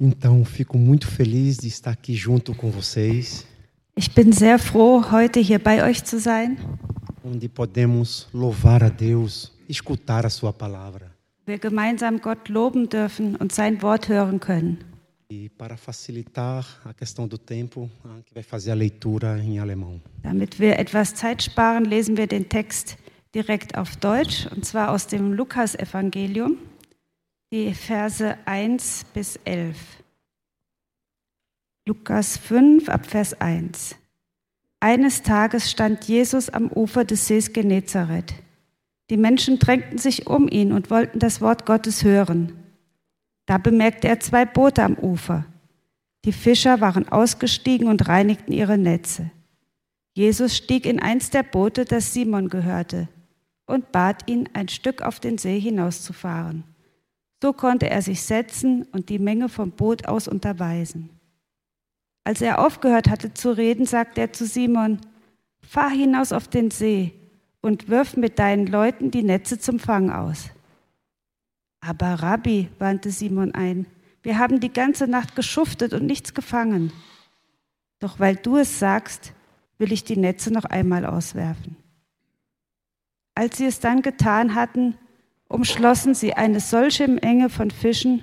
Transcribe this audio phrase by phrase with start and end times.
[0.00, 3.46] Então, fico muito feliz de estar aqui junto com vocês,
[3.96, 6.56] Ich bin sehr froh, heute hier bei euch zu sein.
[7.22, 11.10] onde podemos louvar a Deus, escutar a Sua palavra.
[11.46, 14.78] Wir gemeinsam Gott loben dürfen und sein Wort hören können.
[15.28, 20.00] E para facilitar a questão do tempo, a vai fazer a leitura em alemão.
[20.22, 22.96] Damit wir etwas Zeit sparen, lesen wir den Text
[23.34, 26.56] direkt auf Deutsch, und zwar aus dem Lukasevangelium,
[27.52, 29.76] die Verse 1 bis 11.
[31.84, 33.96] Lukas 5 ab Vers 1.
[34.78, 38.34] Eines Tages stand Jesus am Ufer des Sees Genezareth.
[39.10, 42.52] Die Menschen drängten sich um ihn und wollten das Wort Gottes hören.
[43.46, 45.44] Da bemerkte er zwei Boote am Ufer.
[46.24, 49.32] Die Fischer waren ausgestiegen und reinigten ihre Netze.
[50.14, 53.08] Jesus stieg in eins der Boote, das Simon gehörte,
[53.66, 56.69] und bat ihn, ein Stück auf den See hinauszufahren.
[57.42, 61.10] So konnte er sich setzen und die Menge vom Boot aus unterweisen.
[62.24, 65.00] Als er aufgehört hatte zu reden, sagte er zu Simon,
[65.62, 67.12] Fahr hinaus auf den See
[67.60, 70.50] und wirf mit deinen Leuten die Netze zum Fang aus.
[71.80, 73.86] Aber Rabbi, wandte Simon ein,
[74.22, 76.92] wir haben die ganze Nacht geschuftet und nichts gefangen.
[78.00, 79.32] Doch weil du es sagst,
[79.78, 81.76] will ich die Netze noch einmal auswerfen.
[83.34, 84.98] Als sie es dann getan hatten,
[85.50, 88.22] umschlossen sie eine solche Menge von Fischen,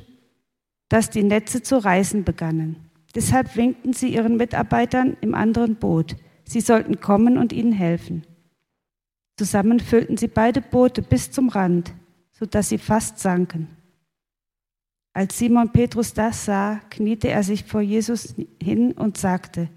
[0.89, 2.89] dass die Netze zu reißen begannen.
[3.14, 8.25] Deshalb winkten sie ihren Mitarbeitern im anderen Boot, sie sollten kommen und ihnen helfen.
[9.38, 11.94] Zusammen füllten sie beide Boote bis zum Rand,
[12.31, 13.67] sodass sie fast sanken.
[15.14, 19.70] Als Simon Petrus das sah, kniete er sich vor Jesus hin und sagte,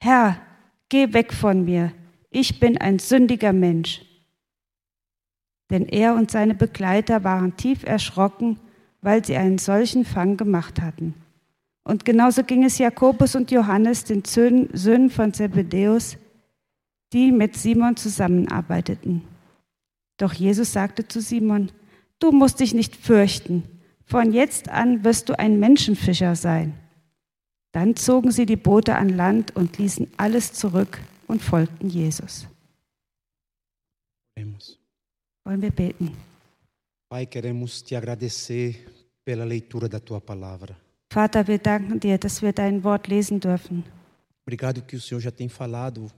[0.00, 0.40] Herr,
[0.88, 1.92] geh weg von mir,
[2.30, 4.05] ich bin ein sündiger Mensch.
[5.70, 8.58] Denn er und seine Begleiter waren tief erschrocken,
[9.02, 11.14] weil sie einen solchen Fang gemacht hatten.
[11.84, 16.18] Und genauso ging es Jakobus und Johannes, den Söhnen von Zebedäus,
[17.12, 19.22] die mit Simon zusammenarbeiteten.
[20.16, 21.70] Doch Jesus sagte zu Simon,
[22.18, 23.62] du musst dich nicht fürchten,
[24.04, 26.74] von jetzt an wirst du ein Menschenfischer sein.
[27.72, 32.46] Dann zogen sie die Boote an Land und ließen alles zurück und folgten Jesus.
[34.36, 34.78] Oremos.
[35.46, 36.10] Wollen wir beten?
[37.08, 38.74] Pai, queremos te agradecer
[39.24, 40.76] pela leitura da tua palavra.
[41.12, 43.84] Vater, wir danken dir, dass wir dein Wort lesen dürfen.
[44.44, 46.10] Obrigado que o Senhor já tem falado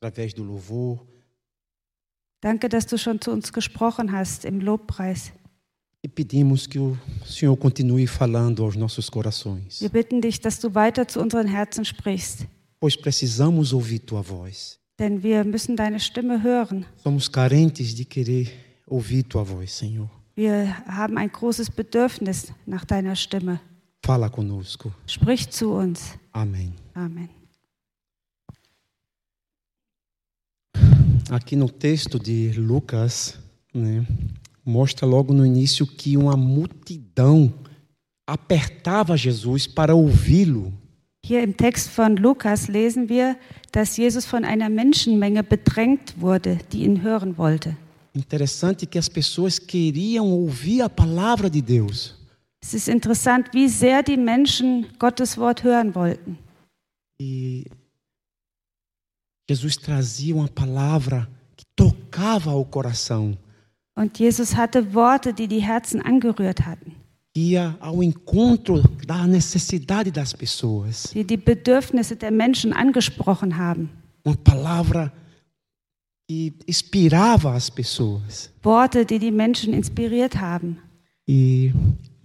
[0.00, 1.06] através do louvor,
[2.42, 5.32] Danke, dass du schon zu uns gesprochen hast im Lobpreis.
[6.02, 6.96] e pedimos que o
[7.26, 11.84] Senhor continue falando aos nossos corações, Wir bitten dich, dass du weiter zu unseren Herzen
[11.84, 12.46] sprichst,
[12.80, 14.78] pois precisamos ouvir tua voz.
[14.98, 16.86] Denn wir müssen deine Stimme hören.
[17.02, 18.46] Somos carentes de querer
[18.86, 20.10] ouvir tua voz, Senhor.
[20.34, 23.60] Wir haben ein großes Bedürfnis nach deiner Stimme.
[24.04, 24.92] Fala conosco.
[25.06, 26.18] Sprich zu uns.
[26.32, 26.72] Amém.
[26.94, 27.28] Amen.
[31.30, 33.36] Aqui no texto de Lucas,
[33.74, 34.06] né,
[34.64, 37.52] mostra logo no início que uma multidão
[38.26, 40.72] apertava Jesus para ouvi-lo.
[41.26, 43.36] Hier im Text von Lukas lesen wir,
[43.72, 47.76] dass Jesus von einer Menschenmenge bedrängt wurde, die ihn hören wollte.
[48.14, 52.14] Interessante que as pessoas queriam ouvir a palavra de Deus,
[52.60, 56.38] Es ist interessant, wie sehr die Menschen Gottes Wort hören wollten.
[57.20, 57.64] E
[59.50, 63.36] Jesus trazia uma palavra que tocava o coração,
[63.96, 66.94] Und Jesus hatte Worte, die die Herzen angerührt hatten,
[67.36, 71.10] ia ao encontro da necessidade das pessoas.
[71.12, 73.90] die die Bedürfnisse der Menschen angesprochen haben.
[74.24, 75.12] Uma palavra
[76.28, 78.50] que inspirava as pessoas.
[78.62, 80.78] Worte, die die Menschen inspiriert haben.
[81.28, 81.72] E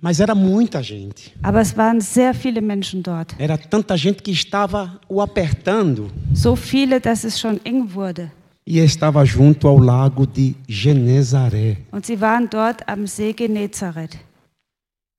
[0.04, 1.32] mas era muita gente.
[1.44, 3.36] Aber es waren sehr viele Menschen dort.
[3.38, 8.32] Era tanta gente que estava o apertando So viele, dass es schon eng wurde.
[8.66, 11.78] e estava junto ao lago de Genezaré.
[11.92, 14.18] Und sie waren dort am See Genezareth.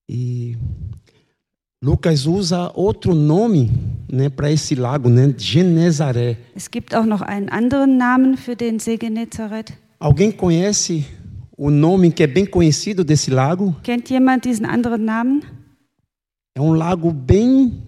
[0.08, 0.56] E
[1.82, 3.70] Lucas usa outro nome,
[4.10, 6.37] né, para esse lago, né, Genezaré.
[6.54, 9.72] Es gibt auch noch einen anderen Namen für den See Genezareth.
[9.99, 11.04] Alguém conhece
[11.56, 13.75] o nome que é bem conhecido desse lago?
[13.82, 15.43] Kennt jemand diesen anderen Namen?
[16.54, 17.82] É um lago bem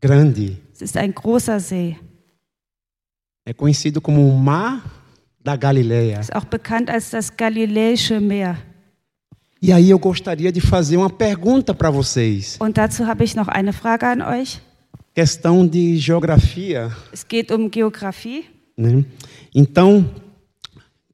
[0.00, 0.58] grande.
[0.72, 1.96] Es ist ein großer See.
[3.46, 4.82] É conhecido como o Mar
[5.42, 6.20] da Galileia.
[6.20, 8.56] Ist auch bekannt als das Galiläische Meer.
[9.66, 12.58] E aí eu gostaria de fazer uma pergunta para vocês.
[12.60, 14.60] Und dazu habe ich noch eine Frage an euch.
[15.14, 18.44] Questão de geografia, Es geht um Geografie.
[18.76, 19.02] né?
[19.54, 20.04] Então,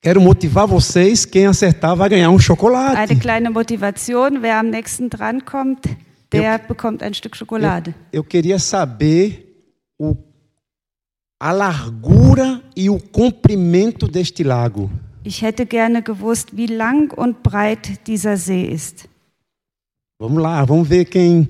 [0.02, 2.96] quero motivar vocês, quem acertar vai ganhar um chocolate.
[2.96, 5.84] Eine kleine Motivation, wer am nächsten dran kommt,
[6.32, 7.94] der bekommt ein Stück Schokolade.
[8.12, 9.64] Eu queria saber
[9.96, 10.16] o,
[11.38, 14.90] a largura e o comprimento deste lago.
[15.22, 19.08] Ich hätte gerne gewusst, wie lang und breit dieser See ist.
[20.18, 21.48] Vamos lá, vamos ver quem,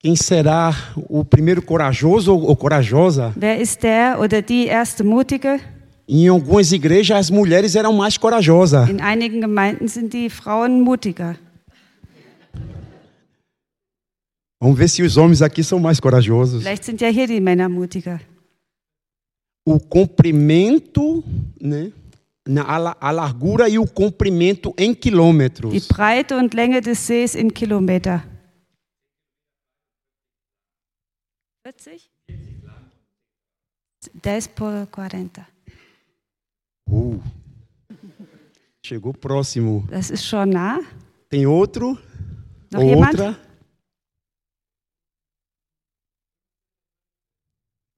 [0.00, 0.72] quem será
[1.08, 3.32] o primeiro corajoso ou, corajosa.
[3.36, 5.60] Wer ist der oder die erste Mutige?
[6.08, 8.88] Em algumas igrejas, as mulheres eram mais corajosas.
[8.88, 11.36] In einigen Gemeinden sind die Frauen mutiger.
[14.60, 16.62] Vamos ver se os homens aqui são mais corajosos.
[16.62, 18.20] Vielleicht sind ja hier die Männer mutiger.
[19.64, 21.24] O comprimento,
[21.60, 21.92] né?
[22.48, 25.88] Na, a, la- a largura e o comprimento em Die quilômetros.
[25.88, 28.22] Breite und Länge des Sees in Kilometer.
[31.64, 32.08] 40?
[34.22, 35.44] 10 por 40.
[36.88, 37.20] Uh,
[38.84, 39.84] chegou próximo.
[39.90, 40.78] Das ist schon nah.
[41.28, 41.98] Tem outro?
[42.72, 43.18] Noch ou jemand?
[43.18, 43.40] outra?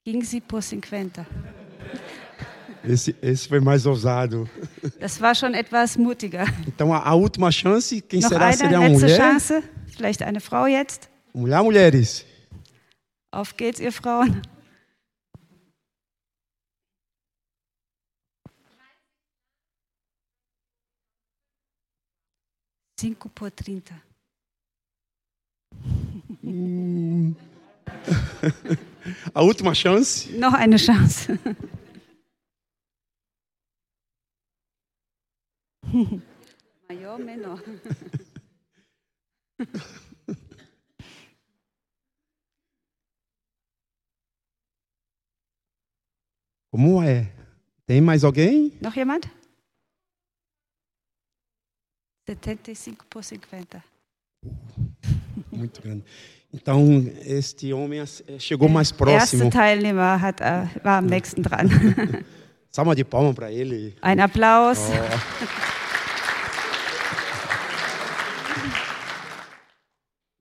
[0.06, 1.26] 15 por 50.
[2.88, 4.48] Esse, esse foi mais ousado.
[4.98, 6.46] Das war schon etwas mutiger.
[6.66, 8.46] Então, a, a última chance, quem Noch será?
[8.46, 9.16] eine Seria letzte mulher?
[9.18, 9.62] Chance.
[9.94, 11.10] Vielleicht eine Frau jetzt.
[11.34, 12.24] Mulher, mulheres?
[13.30, 14.40] Auf geht's, ihr Frauen.
[22.98, 23.94] Cinco por 30.
[29.34, 30.28] A última chance?
[30.38, 31.38] Noch eine Chance.
[36.88, 37.62] Maior, menor.
[46.70, 47.32] Como é?
[47.86, 48.72] Tem mais alguém?
[48.82, 49.22] Noch jemand?
[52.26, 53.82] 75 por 50.
[55.50, 56.04] Muito grande.
[56.52, 56.82] Então,
[57.24, 59.50] este homem eh, chegou mais erste próximo.
[59.50, 61.68] Teilnehmer hat, äh, war am nächsten dran.
[62.70, 63.96] Salva de palma para ele.
[64.02, 64.78] Ein Applaus.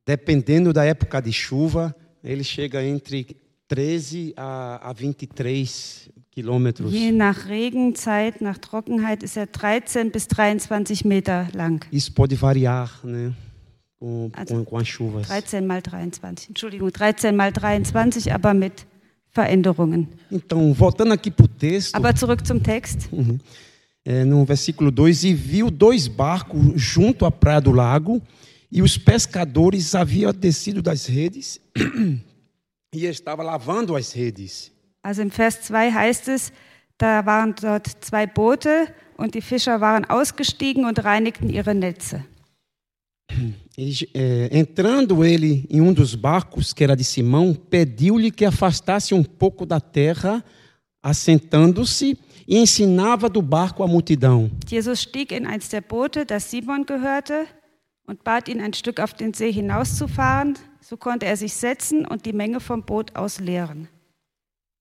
[0.08, 1.94] Dependendo da época de chuva,
[2.24, 3.36] ele chega entre
[3.68, 6.94] 13 a, a 23 quilômetros.
[6.94, 11.86] Je nach Regenzeit, nach Trockenheit ist er 13 bis 23 Meter lang.
[11.92, 13.34] Isso pode variar, né?
[14.00, 15.28] Com, Also, com, as chuvas.
[15.28, 18.88] 13 mal 23, Entschuldigung, 13 mal 23, aber mit
[19.36, 20.08] Veränderungen.
[20.32, 23.10] Então, voltando aqui para o texto, Aber zurück zum Text.
[24.06, 28.22] é, no versículo 2: E viu dois barcos junto à praia do lago,
[28.72, 31.60] e os pescadores haviam descido das redes
[32.94, 34.72] e estavam lavando as redes.
[35.04, 36.52] Also im Vers 2 heißt es,
[36.98, 42.26] da waren dort zwei Boote und die Fischer waren ausgestiegen und reinigten ihre Netze.
[43.78, 49.14] Eles, é, entrando ele em um dos barcos, que era de Simão, pediu-lhe que afastasse
[49.14, 50.44] um pouco da terra,
[51.04, 52.18] assentando-se,
[52.48, 54.50] e ensinava do barco a multidão.
[54.68, 57.48] Jesus stieg in eins der Boote, das Simon gehörte,
[58.08, 60.58] und bat ihn, ein Stück auf den See hinauszufahren.
[60.82, 63.88] So konnte er sich setzen und die Menge vom Boot aus leeren.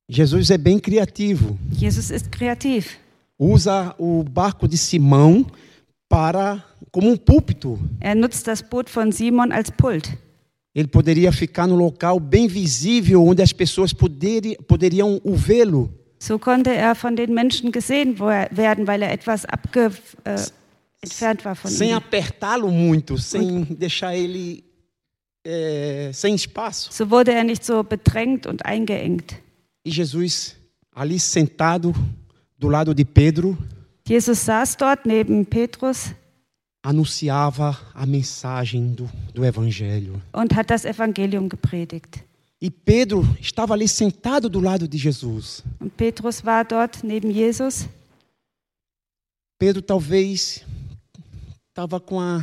[0.09, 1.59] Jesus é bem criativo.
[1.73, 2.97] Jesus ist kreativ.
[3.39, 5.45] Usa o barco de Simão
[6.09, 7.77] para como um púlpito.
[8.01, 10.17] Er nutzt das Boot von Simon als Pult.
[10.73, 15.91] Ele poderia ficar no local bem visível, onde as pessoas poderi, poderiam o vê-lo.
[16.21, 19.91] So konnte er von den Menschen gesehen er- werden, weil er etwas abge,
[20.25, 20.39] äh,
[21.07, 24.65] entfernt war von sem apertá-lo muito, sem deixar ele
[25.45, 26.93] é, sem espaço.
[26.93, 29.37] So wurde er nicht so bedrängt und eingeengt.
[29.85, 30.57] E Jesus,
[30.93, 31.95] ali sentado
[32.59, 33.57] do lado de Pedro,
[34.07, 36.13] Jesus saß dort neben Petrus
[36.83, 40.21] anunciava a mensagem do, do Evangelho.
[40.33, 42.25] und hat das Evangelium gepredigt.
[42.61, 45.63] E Pedro estava ali sentado do lado de Jesus.
[45.81, 47.89] Und Petrus war dort neben Jesus.
[49.59, 50.65] Pedro talvez
[51.77, 52.43] estava com a,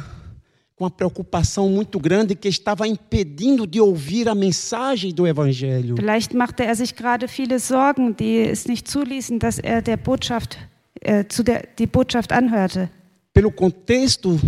[0.75, 5.95] com a preocupação muito grande que estava impedindo de ouvir a mensagem do Evangelho.
[5.95, 10.59] Vielleicht machte er sich gerade viele Sorgen, die es nicht zuließen, dass er der Botschaft,
[11.01, 12.91] äh, zu der, die Botschaft anhörte.
[13.33, 14.39] Pelo contexto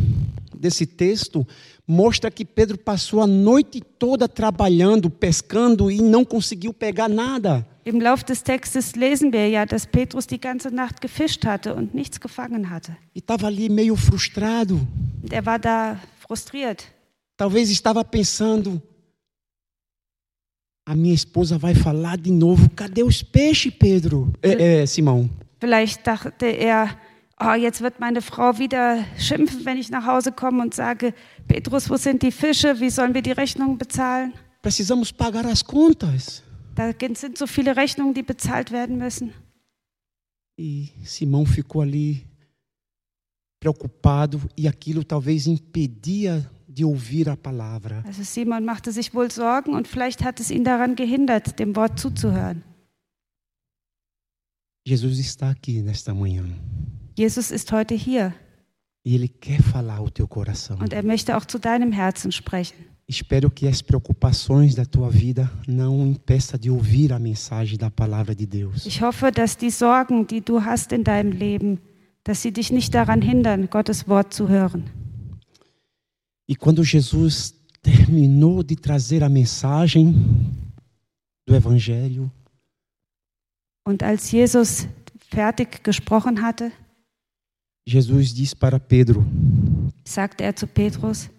[0.65, 1.47] desse texto,
[1.87, 7.65] mostra que Pedro passou a noite toda trabalhando, pescando e não conseguiu pegar nada.
[7.85, 11.93] Im Lauf des Textes lesen wir ja, dass Petrus die ganze Nacht gefischt hatte und
[11.93, 12.97] nichts gefangen hatte.
[13.13, 14.79] E estava ali meio frustrado.
[15.21, 16.83] Und er war da frustriert.
[17.37, 18.81] Talvez estava pensando:
[20.83, 22.71] a minha esposa vai falar de novo.
[22.71, 24.33] Cadê os peixes, Pedro?
[24.41, 25.29] É, é, Simão.
[25.59, 26.97] Vielleicht dachte er,
[27.39, 31.13] oh, jetzt wird meine Frau wieder schimpfen, wenn ich nach Hause komme und sage,
[31.47, 32.79] Petrus, wo sind die Fische?
[32.79, 34.33] Wie sollen wir die Rechnungen bezahlen?
[34.61, 36.41] Precisamos pagar as contas.
[36.75, 39.33] Da sind so viele Rechnungen, die bezahlt werden müssen.
[40.57, 42.25] E Simão ficou ali
[43.59, 48.01] preocupado e aquilo talvez impedia de ouvir a palavra.
[48.05, 51.99] Also Simon machte sich wohl Sorgen und vielleicht hat es ihn daran gehindert, dem Wort
[51.99, 52.63] zuzuhören.
[54.87, 56.45] Jesus está aqui nesta manhã
[57.17, 58.33] Jesus ist heute hier
[59.03, 60.77] e ele quer falar ao teu coração.
[60.79, 62.75] und er möchte auch zu deinem Herzen sprechen.
[63.07, 68.33] Espero que as preocupações da tua vida não impeça de ouvir a mensagem da palavra
[68.33, 68.83] de Deus.
[68.87, 71.79] Ich hoffe, dass die Sorgen, die du hast in deinem Leben,
[72.23, 74.85] dass sie dich nicht daran hindern, Gottes Wort zu hören.
[76.47, 77.53] E quando Jesus
[77.83, 80.15] terminou de trazer a mensagem
[81.45, 82.31] do evangelho,
[83.87, 84.87] Und als Jesus
[85.29, 86.71] fertig gesprochen hatte,
[87.87, 89.23] Jesus disse para Pedro,
[90.03, 91.29] sagte er zu Petrus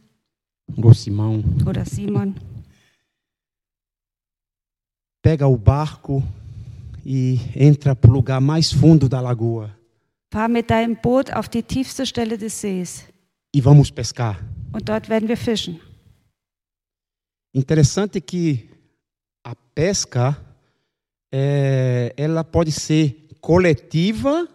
[0.76, 2.34] ou Simão, oder Simon,
[5.22, 6.22] pega o barco
[7.04, 9.76] e entra para o lugar mais fundo da lagoa
[10.32, 13.04] fahr mit deinem Boot auf die tiefste Stelle des Sees
[13.54, 14.38] e vamos pescar.
[14.72, 15.80] und dort werden wir fischen.
[17.54, 18.68] Interessante que
[19.42, 20.36] a pesca
[21.32, 24.46] é, ela pode ser coletiva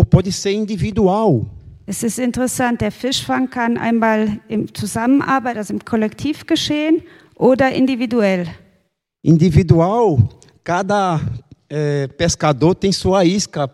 [0.00, 1.44] ou pode ser individual.
[1.86, 7.02] Es ist interessant, der Fischfang kann einmal im Zusammenarbeit, also im Kollektiv geschehen
[7.36, 8.46] oder individuell.
[9.22, 10.18] Individual,
[10.64, 11.20] cada
[11.68, 13.68] é, pescador tem sua isca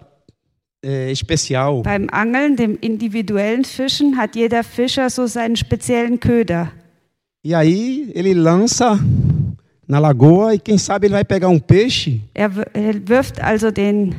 [0.83, 1.83] é, especial.
[1.83, 6.73] Beim Angeln, dem individuellen Fischen, hat jeder Fischer so seinen speziellen Köder.
[7.45, 8.99] E aí ele lança
[9.87, 12.21] na lagoa e quem sabe ele vai pegar um peixe.
[12.35, 14.17] Er er wirft also den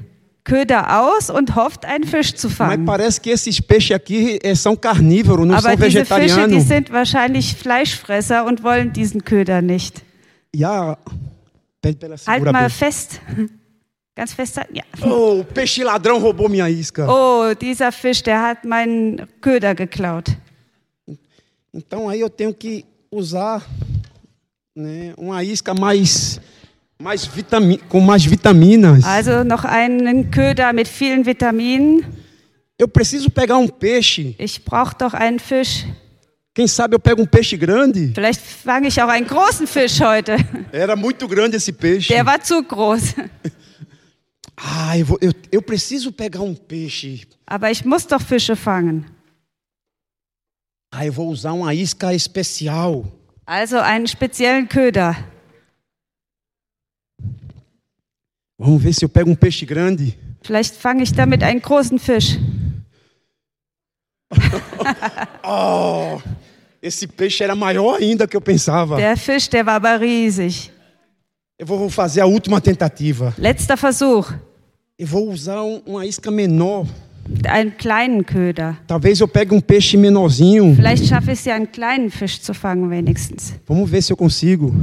[0.47, 2.85] Köder aus und hofft, einen Fisch zu Mas fangen.
[2.85, 6.89] parece que esses peixes aqui eh, são carnívoros, não Aber são diese Fische, die sind
[6.89, 10.03] wahrscheinlich Fleischfresser und wollen diesen Köder nicht.
[10.55, 10.97] Ja,
[12.25, 13.21] Halt mal fest.
[14.15, 14.59] Ganz fest.
[14.73, 14.83] Ja.
[15.05, 17.07] Oh, peixe ladrão roubou minha isca.
[17.07, 20.35] Oh, dieser Fisch, der hat meinen Köder geklaut.
[21.73, 23.61] Então aí eu tenho que usar
[24.75, 26.39] né, uma isca mais,
[26.99, 29.03] mais vitami com mais vitaminas.
[29.03, 32.03] Also noch einen Köder mit vielen Vitaminen.
[32.79, 34.35] Eu preciso pegar um peixe.
[34.37, 35.85] Ich brauche doch einen Fisch.
[36.53, 38.11] Quem sabe eu pego um peixe grande?
[38.13, 40.37] Vielleicht fange ich auch einen großen Fisch heute.
[40.71, 42.09] Era muito grande esse peixe.
[42.13, 43.13] Der war zu groß.
[44.59, 47.21] Ah, eu, vou, eu, eu preciso pegar um peixe.
[47.45, 49.05] Aber ich muss doch Fische fangen.
[50.91, 53.05] Ah, eu vou usar uma isca especial.
[53.45, 55.15] Also einen speziellen Köder.
[58.59, 60.15] Vamos ver se eu pego um peixe grande.
[60.41, 62.37] Vielleicht fange ich damit einen großen Fisch.
[65.43, 66.19] Oh,
[66.81, 68.97] esse peixe era maior ainda que eu pensava.
[68.97, 70.71] Der Fisch, der war aber riesig.
[71.57, 73.33] Eu vou fazer a última tentativa.
[73.37, 74.31] Letzter Versuch.
[74.97, 76.85] Eu vou usar um- uma isca menor.
[77.27, 78.77] Mit einem kleinen Köder.
[78.87, 80.73] Talvez eu pegue um peixe menorzinho.
[80.75, 83.53] Vielleicht schaffe ich es ja, einen kleinen Fisch zu fangen, wenigstens.
[83.65, 84.73] Vamos ver se eu consigo.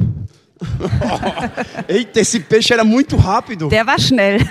[1.89, 3.69] Eita, esse peixe era muito rápido.
[3.69, 4.39] Der war schnell.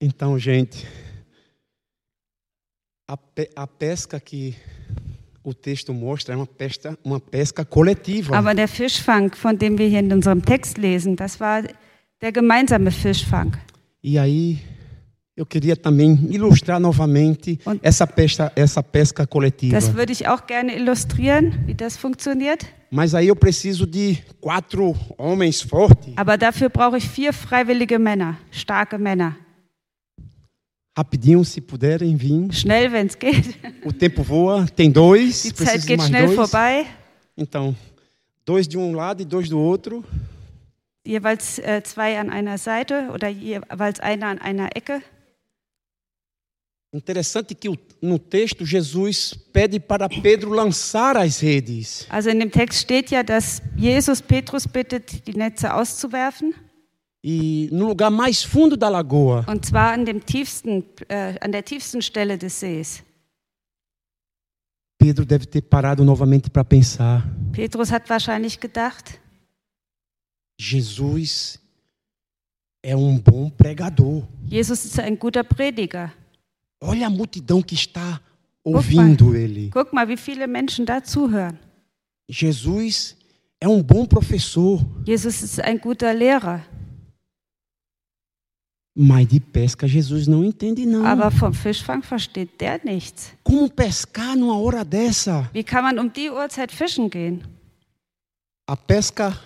[0.00, 0.86] Então, gente,
[3.08, 4.56] a, pe- a pesca que
[5.44, 8.36] o texto mostra é uma pesca, uma pesca coletiva.
[8.36, 11.62] Aber der Fischfang, von dem wir hier in unserem Text lesen, das war
[12.20, 13.52] der gemeinsame Fischfang.
[14.02, 14.58] E aí
[15.36, 19.72] eu queria também ilustrar novamente Und- essa pesca, essa pesca coletiva.
[19.72, 22.66] Das würde ich auch gerne illustrieren, wie das funktioniert.
[22.90, 26.12] Mas aí eu preciso de quatro homens fortes.
[26.16, 29.36] Aber dafür brauche ich vier freiwillige Männer, starke Männer.
[30.96, 32.52] Rapidinho, se puderem vir.
[32.52, 33.56] Schnell, wenn es geht.
[33.82, 34.66] O tempo voa.
[34.76, 35.42] Tem dois.
[35.42, 36.36] Die Zeit geht schnell dois.
[36.36, 36.84] vorbei.
[37.34, 37.74] Então,
[38.44, 40.04] dois de um lado e dois do outro.
[41.06, 45.00] Jeweils äh, zwei an einer Seite oder jeweils einer an einer Ecke.
[46.94, 47.70] Interessante que
[48.02, 52.06] no texto Jesus pede para Pedro lançar as redes.
[52.10, 56.54] Also in dem Text steht ja, dass Jesus Petrus bittet, die Netze auszuwerfen.
[57.24, 61.64] E no lugar mais fundo da lagoa, Und zwar an, dem tiefsten, äh, an der
[61.64, 63.02] tiefsten Stelle des Sees.
[64.98, 69.18] Pedro deve ter parado novamente para pensar: Petrus hat wahrscheinlich gedacht,
[70.60, 71.58] Jesus
[72.82, 74.28] é um bom pregador.
[74.46, 76.12] Jesus ist ein guter Prediger.
[76.82, 78.20] Olha a multidão que está
[78.64, 79.70] ouvindo ele.
[79.70, 81.56] Guck mal, wie viele Menschen da zuhören.
[82.28, 83.16] Jesus
[83.60, 84.84] é um bom professor.
[85.06, 86.66] Jesus ist ein guter Lehrer.
[88.94, 91.06] Mas de pesca Jesus não entende não.
[91.06, 93.32] Aber vom Fischfang versteht der nichts.
[93.44, 95.48] Como pescar numa hora dessa?
[95.54, 97.42] Wie kann man um die Uhrzeit fischen gehen?
[98.68, 99.38] A pesca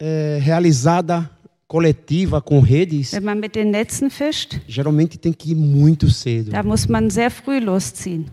[0.00, 1.30] é, realizada
[1.70, 6.50] coletiva com redes Wenn man mit den Netzen fischt, geralmente tem que ir muito cedo.
[6.50, 8.26] da muss man sehr früh losziehen.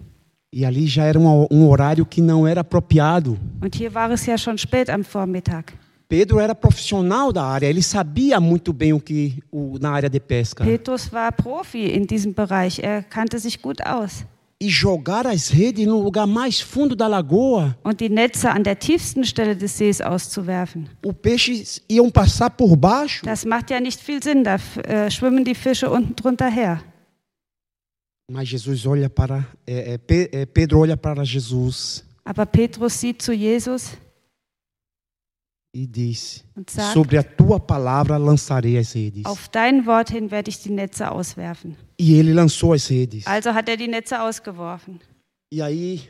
[0.51, 3.37] E ali já era um, um horário que não era apropriado.
[3.61, 5.71] Und hier war es ja schon spät am Vormittag.
[6.09, 10.19] Pedro era profissional da área, ele sabia muito bem o que o, na área de
[10.19, 10.63] pesca.
[10.63, 12.79] Petrus war Profi in diesem Bereich.
[12.79, 14.25] Er kannte sich gut aus.
[14.59, 18.79] E jogar as redes no lugar mais fundo da lagoa, Und die Netze an der
[18.79, 20.89] tiefsten Stelle des Sees auszuwerfen.
[21.05, 23.23] os peixes iam passar por baixo.
[23.23, 24.43] Das macht ja nicht viel Sinn.
[24.43, 26.83] Da äh, schwimmen die Fische unten drunter her.
[28.29, 33.31] Mas Jesus olha para é, é, é, Pedro olha para Jesus Aber Petrus sieht zu
[33.33, 33.91] Jesus
[35.79, 39.25] e diz: und sagt, Sobre a tua palavra lançarei as redes.
[39.25, 41.75] auf dein Wort hin werde ich die Netze auswerfen.
[41.99, 43.27] E ele lançou as redes.
[43.27, 44.99] Also hat er die Netze ausgeworfen.
[45.51, 46.01] E aí,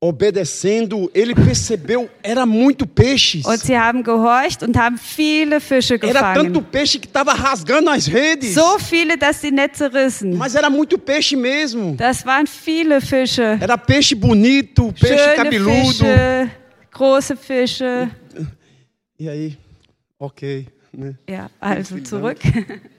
[0.00, 3.44] obedecendo, ele percebeu era muito peixes.
[3.44, 6.70] Und sie haben gehorcht und haben viele Fische Era tanto gefangen.
[6.70, 8.54] peixe que estava rasgando as redes.
[8.54, 10.36] So viele, dass die Netze rissen.
[10.36, 11.96] Mas era muito peixe mesmo.
[11.96, 13.58] Das waren viele Fische.
[13.60, 16.04] Era peixe bonito, peixe Schöne cabeludo.
[16.04, 16.50] Fische,
[16.92, 18.08] große Fische.
[19.18, 19.58] E aí,
[20.18, 20.68] ok.
[20.92, 21.18] Né?
[21.28, 22.40] Ja, also zurück.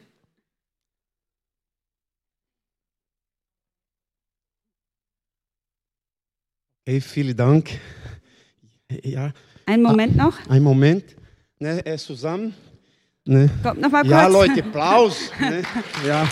[6.88, 7.80] Hey, vielen Dank.
[9.04, 9.32] Ja,
[9.66, 10.34] Einen Moment noch.
[10.50, 11.04] ein Moment.
[11.60, 11.82] Né?
[11.86, 12.54] É Suzanne.
[13.26, 13.50] Né?
[13.62, 14.34] Kommt noch mal Ja, kurz.
[14.34, 15.32] Leute, Applaus.
[15.40, 15.62] né?
[16.06, 16.28] Ja.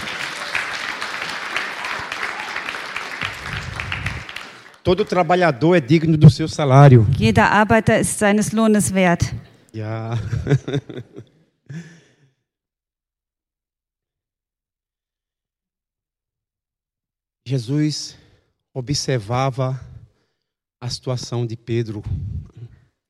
[4.84, 7.06] Todo trabalhador é digno do seu salário.
[7.18, 9.34] Jeder Arbeiter ist seines Lohnes wert.
[9.78, 10.18] Ja.
[17.48, 18.18] Jesus
[18.74, 19.80] observava
[20.82, 22.04] a situação de Pedro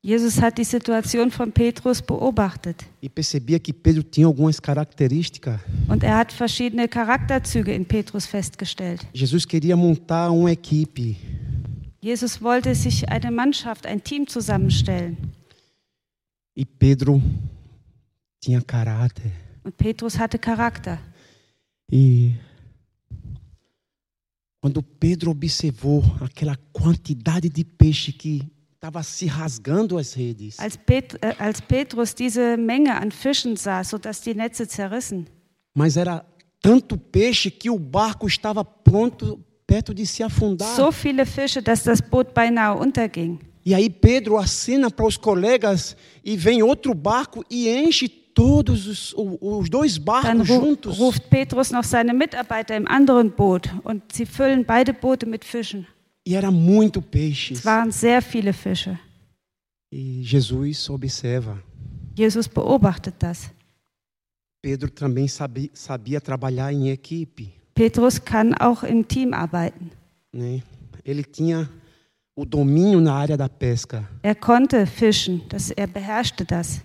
[0.04, 5.62] Jesus hat die Situation von Petrus beobachtet e percebia que Pedro tinha algumas características.
[5.88, 9.08] und er hat verschiedene Charakterzüge in Petrus festgestellt.
[9.13, 11.15] Jesus queria montar uma equipe
[12.02, 15.27] Jesus wollte sich eine Mannschaft, ein Team zusammenstellen.
[16.58, 17.22] E Pedro
[18.41, 19.32] tinha caráter.
[19.63, 20.98] Und Petrus hatte Charakter.
[21.91, 22.34] E
[24.60, 28.41] quando Pedro observou aquela quantidade de peixe que
[28.74, 33.84] estava se rasgando as redes, Als, Pet, äh, als Petrus diese Menge an Fischen sah,
[33.84, 35.28] sodass die Netze zerrissen,
[35.76, 36.26] mas era
[36.60, 40.76] tanto peixe que o barco estava pronto, perto de se afundar.
[40.76, 43.39] so viele Fische, dass das Boot beinahe unterging.
[43.67, 49.13] E aí Pedro acena para os colegas e vem outro barco e enche todos os,
[49.17, 50.97] os dois barcos juntos.
[50.97, 55.86] ruft Petrus noch seine Mitarbeiter im anderen Boot und sie füllen beide Boote mit Fischen.
[56.25, 57.56] E era muito peixe.
[57.56, 58.97] Es waren sehr viele Fische.
[59.91, 61.62] E Jesus observa.
[62.17, 63.51] Jesus beobachtet das.
[64.62, 67.51] Pedro também sabe, sabia trabalhar em equipe.
[67.75, 69.91] Petrus kann auch im Team arbeiten.
[70.32, 70.63] né?
[71.03, 71.69] Ele tinha
[72.38, 76.82] o domínio na área da pesca, Er konnte fischen, das, er beherrschte das.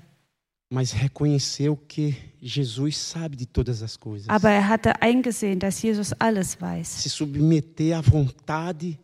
[0.72, 4.26] mas reconheceu que Jesus sabe de todas as coisas.
[4.30, 7.02] Aber er hatte eingesehen, dass Jesus alles weiß.
[7.02, 8.98] Se submeter à vontade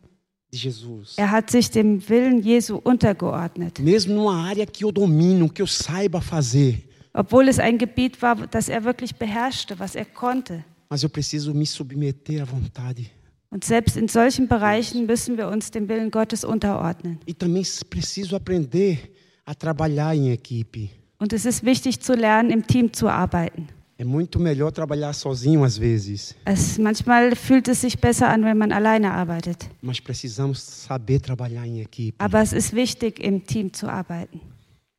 [0.51, 1.19] de Jesus.
[1.19, 3.79] Er hat sich dem Willen Jesu untergeordnet.
[3.81, 6.83] Mesmo numa área que eu domino, que eu saiba fazer,
[7.13, 10.65] Obwohl es ein Gebiet war, das er wirklich beherrschte, was er konnte.
[10.89, 13.11] mas eu preciso me submeter à vontade.
[13.51, 17.19] Und selbst in solchen Bereichen müssen wir uns dem Willen Gottes unterordnen.
[17.27, 18.99] E também preciso aprender
[19.47, 20.91] a trabalhar em equipe.
[21.19, 23.69] Und es ist wichtig zu lernen, im Team zu arbeiten.
[24.01, 28.57] É muito melhor trabalhar sozinho às vezes, Es, manchmal fühlt es sich besser an, wenn
[28.57, 29.69] man alleine arbeitet.
[29.83, 32.15] mas precisamos saber trabalhar em equipe.
[32.23, 34.41] Aber es ist wichtig, im Team zu arbeiten.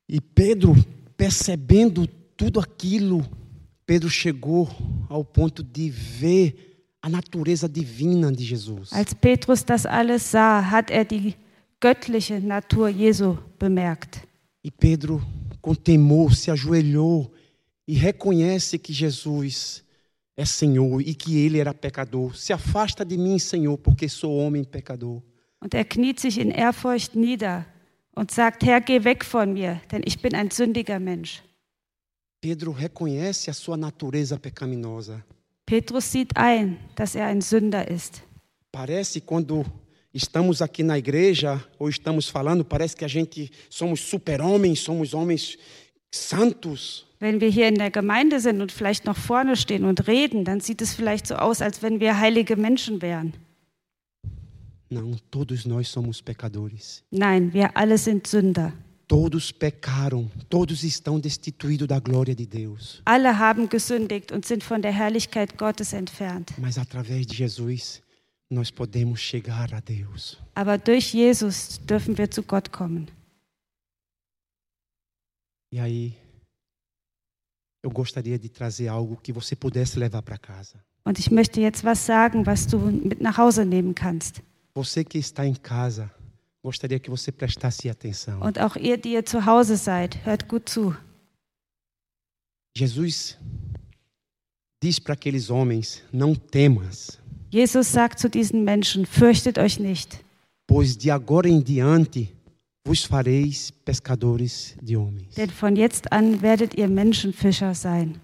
[0.09, 0.75] E Pedro,
[1.15, 3.23] percebendo tudo aquilo,
[3.85, 4.67] Pedro chegou
[5.07, 6.68] ao ponto de ver
[7.01, 8.91] a natureza divina de Jesus.
[8.93, 11.35] Als Petrus das alles sah, hat er die
[11.79, 14.21] göttliche Natur Jesu bemerkt.
[14.63, 15.21] E Pedro,
[15.61, 17.31] com temor, se ajoelhou
[17.87, 19.83] e reconhece que Jesus
[20.35, 22.35] é Senhor e que ele era pecador.
[22.35, 25.21] Se afasta de mim, Senhor, porque sou homem pecador.
[25.61, 27.65] Und er kniet sich in Ehrfurcht nieder
[28.15, 31.43] und sagt, Herr, geh weg von mir, denn ich bin ein sündiger Mensch.
[32.41, 35.21] Pedro reconhece a sua natureza pecaminosa.
[35.69, 38.23] Petrus sieht ein, dass er ein Sünder ist.
[38.71, 39.63] Parece quando
[40.11, 45.57] estamos aqui na igreja ou estamos falando, parece que a gente somos super-homens, somos homens
[46.11, 50.45] santos, Wenn wir hier in der Gemeinde sind und vielleicht noch vorne stehen und reden,
[50.45, 53.33] dann sieht es vielleicht so aus, als wenn wir heilige Menschen wären.
[54.89, 57.03] não, todos nós somos pecadores.
[57.11, 58.73] Nein, wir alle sind Sünder.
[59.09, 63.01] Todos pecaram, todos estão destituídos da glória de Deus.
[63.07, 66.53] Alle haben gesündigt und sind von der Herrlichkeit Gottes entfernt.
[66.59, 68.03] Mas através de Jesus,
[68.51, 70.37] nós podemos chegar a Deus.
[70.53, 73.07] Aber durch Jesus dürfen wir zu Gott kommen.
[75.73, 76.15] E aí,
[77.81, 80.85] eu gostaria de trazer algo que você pudesse levar para casa.
[81.03, 84.43] Und ich möchte jetzt was sagen, was du mit nach Hause nehmen kannst.
[84.75, 86.11] Você que está em casa,
[86.63, 88.41] gostaria que você prestasse atenção.
[88.41, 90.95] Und auch ihr, die ihr zu Hause seid, hört gut zu.
[92.75, 93.37] Jesus
[94.81, 97.17] diz para aqueles homens: Não temas,
[97.51, 100.23] Jesus sagt zu diesen Menschen, fürchtet euch nicht,
[100.67, 102.29] pois de agora em diante
[102.85, 105.35] vos fareis pescadores de homens.
[105.35, 108.19] denn von jetzt an werdet ihr Menschenfischer sein.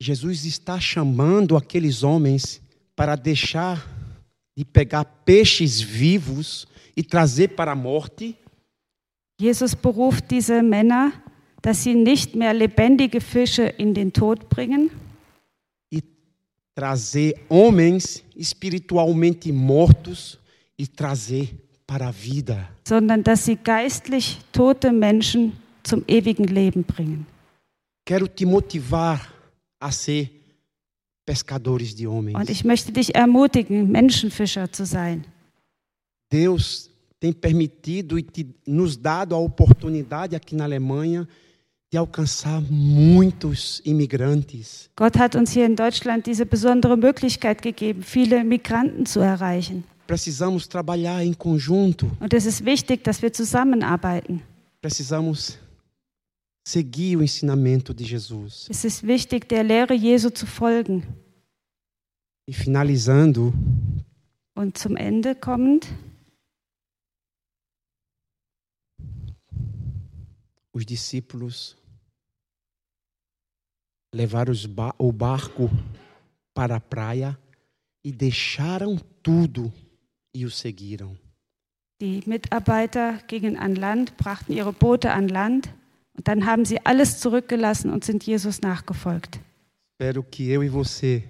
[0.00, 2.60] Jesus está chamando aqueles homens
[2.94, 3.84] para deixar
[4.58, 6.66] de pegar peixes vivos
[6.96, 8.34] e trazer para a morte,
[9.40, 11.12] Jesus beruft diese Männer,
[11.62, 14.90] dass sie nicht mehr lebendige Fische in den Tod bringen,
[15.92, 16.02] e
[16.74, 20.40] trazer homens espiritualmente mortos
[20.76, 21.48] e trazer
[21.86, 22.68] para a vida.
[22.84, 25.52] sondern dass sie geistlich tote Menschen
[25.84, 27.28] zum ewigen Leben bringen.
[28.04, 29.32] Quero te motivar
[29.78, 30.28] a ser
[31.28, 32.34] pescadores de homens.
[32.34, 35.24] Und ich möchte dich ermutigen, Menschenfischer zu sein.
[36.32, 36.88] Deus
[37.20, 41.28] tem permitido e te, nos dado a oportunidade aqui na Alemanha
[41.90, 44.88] de alcançar muitos imigrantes.
[44.96, 49.84] Gott hat uns hier in Deutschland diese besondere Möglichkeit gegeben, viele Migranten zu erreichen.
[50.06, 54.40] Precisamos trabalhar em conjunto, Und es ist wichtig, dass wir zusammenarbeiten.
[54.80, 55.58] precisamos
[56.72, 58.66] seguir o ensinamento de Jesus.
[58.68, 61.02] Es ist wichtig, der Lehre Jesu zu folgen.
[62.46, 63.52] E finalizando,
[64.54, 65.86] Und zum Ende kommend,
[70.72, 71.76] os discípulos
[74.14, 75.70] levaram ba- o barco
[76.54, 77.38] para a praia
[78.04, 79.72] e deixaram tudo
[80.34, 81.16] e o seguiram.
[82.00, 85.68] die Mitarbeiter gingen an Land, brachten ihre Boote an Land
[86.18, 89.38] und dann haben sie alles zurückgelassen und sind Jesus nachgefolgt.
[89.92, 91.22] Espero que eu e você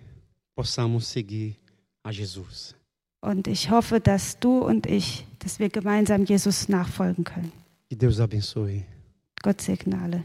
[0.57, 1.57] possamos seguir
[2.03, 2.75] a Jesus.
[3.21, 7.53] Und ich hoffe, dass du und ich, dass wir gemeinsam Jesus nachfolgen können.
[7.91, 8.85] Que Deus abençoe.
[9.43, 10.25] Gott segne alle.